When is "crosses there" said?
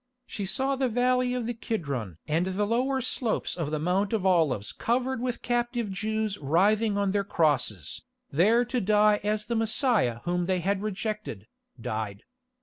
7.23-8.65